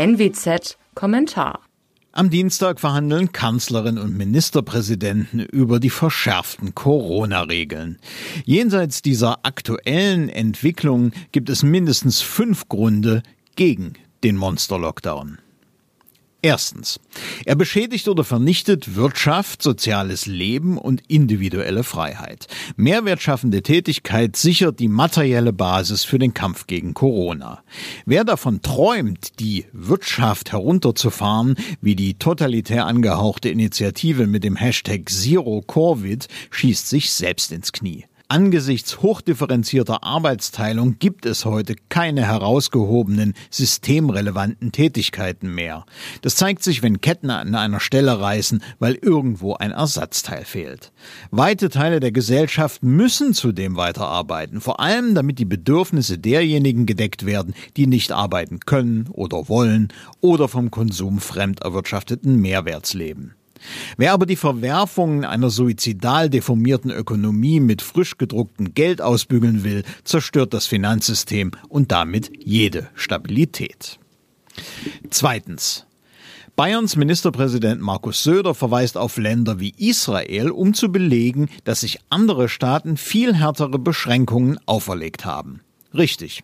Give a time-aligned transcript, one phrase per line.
[0.00, 1.60] NWZ Kommentar.
[2.10, 7.98] Am Dienstag verhandeln Kanzlerin und Ministerpräsidenten über die verschärften Corona-Regeln.
[8.46, 13.22] Jenseits dieser aktuellen Entwicklung gibt es mindestens fünf Gründe
[13.56, 13.92] gegen
[14.24, 15.36] den Monster-Lockdown.
[16.42, 16.98] Erstens.
[17.44, 22.46] Er beschädigt oder vernichtet Wirtschaft, soziales Leben und individuelle Freiheit.
[22.76, 27.62] Mehrwertschaffende Tätigkeit sichert die materielle Basis für den Kampf gegen Corona.
[28.06, 35.60] Wer davon träumt, die Wirtschaft herunterzufahren, wie die totalitär angehauchte Initiative mit dem Hashtag Zero
[35.60, 38.06] Covid, schießt sich selbst ins Knie.
[38.32, 45.84] Angesichts hochdifferenzierter Arbeitsteilung gibt es heute keine herausgehobenen, systemrelevanten Tätigkeiten mehr.
[46.22, 50.92] Das zeigt sich, wenn Ketten an einer Stelle reißen, weil irgendwo ein Ersatzteil fehlt.
[51.32, 57.52] Weite Teile der Gesellschaft müssen zudem weiterarbeiten, vor allem damit die Bedürfnisse derjenigen gedeckt werden,
[57.76, 59.88] die nicht arbeiten können oder wollen
[60.20, 63.34] oder vom Konsum fremd erwirtschafteten Mehrwerts leben.
[63.96, 70.54] Wer aber die Verwerfungen einer suizidal deformierten Ökonomie mit frisch gedrucktem Geld ausbügeln will, zerstört
[70.54, 73.98] das Finanzsystem und damit jede Stabilität.
[75.10, 75.86] Zweitens.
[76.56, 82.50] Bayerns Ministerpräsident Markus Söder verweist auf Länder wie Israel, um zu belegen, dass sich andere
[82.50, 85.60] Staaten viel härtere Beschränkungen auferlegt haben.
[85.94, 86.42] Richtig.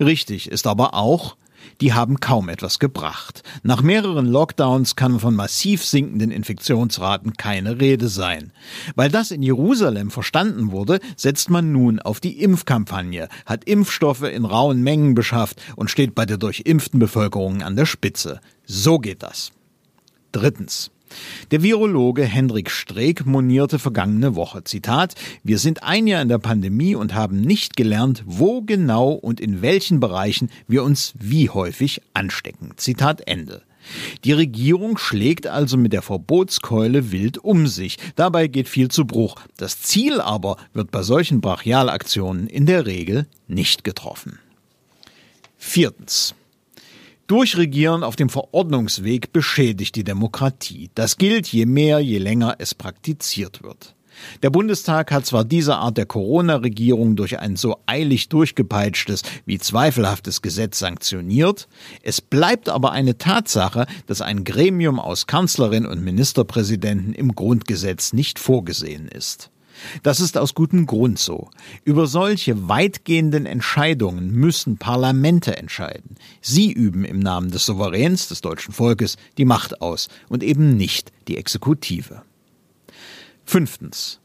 [0.00, 1.36] Richtig ist aber auch,
[1.80, 3.42] die haben kaum etwas gebracht.
[3.62, 8.52] Nach mehreren Lockdowns kann von massiv sinkenden Infektionsraten keine Rede sein.
[8.94, 14.44] Weil das in Jerusalem verstanden wurde, setzt man nun auf die Impfkampagne, hat Impfstoffe in
[14.44, 18.40] rauen Mengen beschafft und steht bei der durchimpften Bevölkerung an der Spitze.
[18.64, 19.52] So geht das.
[20.32, 20.90] Drittens.
[21.50, 26.94] Der Virologe Hendrik Streeck monierte vergangene Woche, Zitat, wir sind ein Jahr in der Pandemie
[26.94, 32.72] und haben nicht gelernt, wo genau und in welchen Bereichen wir uns wie häufig anstecken.
[32.76, 33.62] Zitat Ende.
[34.24, 37.98] Die Regierung schlägt also mit der Verbotskeule wild um sich.
[38.16, 39.36] Dabei geht viel zu Bruch.
[39.56, 44.38] Das Ziel aber wird bei solchen Brachialaktionen in der Regel nicht getroffen.
[45.58, 46.34] Viertens.
[47.26, 50.90] Durchregieren auf dem Verordnungsweg beschädigt die Demokratie.
[50.94, 53.94] Das gilt je mehr, je länger es praktiziert wird.
[54.42, 60.42] Der Bundestag hat zwar diese Art der Corona-Regierung durch ein so eilig durchgepeitschtes wie zweifelhaftes
[60.42, 61.66] Gesetz sanktioniert,
[62.02, 68.38] es bleibt aber eine Tatsache, dass ein Gremium aus Kanzlerin und Ministerpräsidenten im Grundgesetz nicht
[68.38, 69.50] vorgesehen ist.
[70.02, 71.50] Das ist aus gutem Grund so.
[71.84, 76.16] Über solche weitgehenden Entscheidungen müssen Parlamente entscheiden.
[76.40, 81.12] Sie üben im Namen des Souveräns, des deutschen Volkes, die Macht aus und eben nicht
[81.28, 82.22] die Exekutive.
[83.44, 84.20] Fünftens.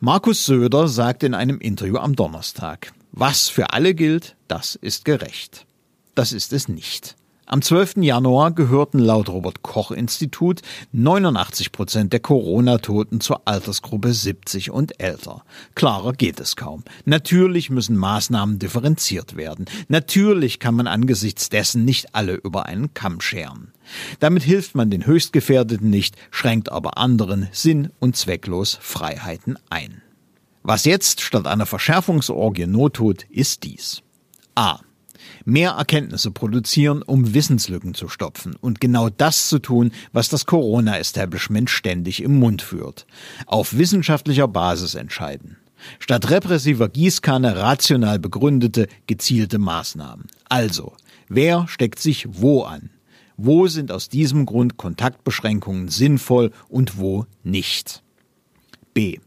[0.00, 5.66] Markus Söder sagt in einem Interview am Donnerstag, was für alle gilt, das ist gerecht.
[6.14, 7.16] Das ist es nicht.
[7.52, 7.96] Am 12.
[7.98, 15.44] Januar gehörten laut Robert Koch Institut 89 Prozent der Corona-Toten zur Altersgruppe 70 und älter.
[15.74, 16.82] Klarer geht es kaum.
[17.04, 19.66] Natürlich müssen Maßnahmen differenziert werden.
[19.88, 23.70] Natürlich kann man angesichts dessen nicht alle über einen Kamm scheren.
[24.18, 30.00] Damit hilft man den Höchstgefährdeten nicht, schränkt aber anderen sinn- und zwecklos Freiheiten ein.
[30.62, 34.00] Was jetzt statt einer Verschärfungsorgie not tut, ist dies.
[34.54, 34.80] A
[35.44, 41.70] mehr Erkenntnisse produzieren, um Wissenslücken zu stopfen und genau das zu tun, was das Corona-Establishment
[41.70, 43.06] ständig im Mund führt.
[43.46, 45.56] Auf wissenschaftlicher Basis entscheiden.
[45.98, 50.26] Statt repressiver Gießkanne rational begründete, gezielte Maßnahmen.
[50.48, 50.92] Also,
[51.28, 52.90] wer steckt sich wo an?
[53.36, 58.02] Wo sind aus diesem Grund Kontaktbeschränkungen sinnvoll und wo nicht?
[58.94, 59.18] B.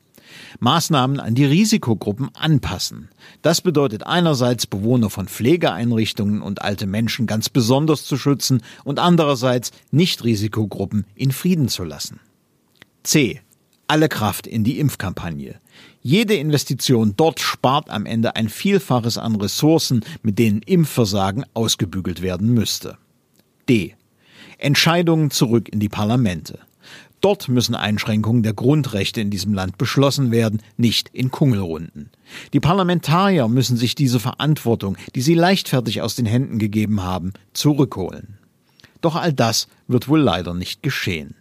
[0.59, 3.09] Maßnahmen an die Risikogruppen anpassen.
[3.41, 9.72] Das bedeutet einerseits Bewohner von Pflegeeinrichtungen und alte Menschen ganz besonders zu schützen und andererseits
[9.91, 12.19] Nicht-Risikogruppen in Frieden zu lassen.
[13.03, 13.41] C.
[13.88, 15.59] Alle Kraft in die Impfkampagne.
[16.01, 22.53] Jede Investition dort spart am Ende ein Vielfaches an Ressourcen, mit denen Impfversagen ausgebügelt werden
[22.53, 22.97] müsste.
[23.70, 23.96] D.
[24.58, 26.59] Entscheidungen zurück in die Parlamente.
[27.26, 32.12] Dort müssen Einschränkungen der Grundrechte in diesem Land beschlossen werden, nicht in Kungelrunden.
[32.54, 38.38] Die Parlamentarier müssen sich diese Verantwortung, die sie leichtfertig aus den Händen gegeben haben, zurückholen.
[39.02, 41.34] Doch all das wird wohl leider nicht geschehen.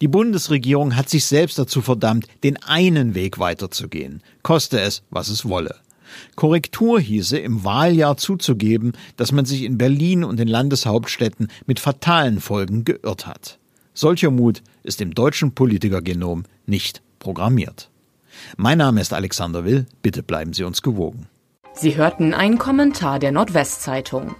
[0.00, 5.46] Die Bundesregierung hat sich selbst dazu verdammt, den einen Weg weiterzugehen, koste es, was es
[5.46, 5.74] wolle.
[6.34, 12.40] Korrektur hieße, im Wahljahr zuzugeben, dass man sich in Berlin und den Landeshauptstädten mit fatalen
[12.40, 13.58] Folgen geirrt hat.
[13.98, 17.88] Solcher Mut ist im deutschen Politikergenom nicht programmiert.
[18.58, 21.28] Mein Name ist Alexander Will, bitte bleiben Sie uns gewogen.
[21.72, 24.36] Sie hörten einen Kommentar der Nordwestzeitung.